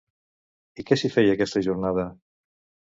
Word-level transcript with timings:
I 0.83 0.87
què 0.87 0.99
s'hi 1.01 1.13
feia 1.17 1.37
aquesta 1.39 1.65
jornada? 1.71 2.09